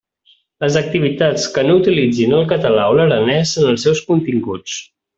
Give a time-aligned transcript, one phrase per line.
[0.63, 4.85] Les activitats que no utilitzin el català o l'aranès en els seus continguts.